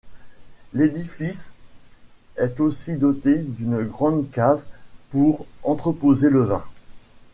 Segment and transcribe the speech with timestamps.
[0.73, 1.51] L'édifice
[2.35, 4.63] est aussi doté d'une grande cave
[5.11, 6.65] pour entreposer le vin.